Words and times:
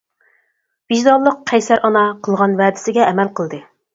ۋىجدانلىق 0.93 1.35
قەيسەر 1.51 1.83
ئانا 1.89 2.03
قىلغان 2.27 2.57
ۋەدىسىگە 2.63 3.05
ئەمەل 3.11 3.33
قىلدى. 3.41 3.63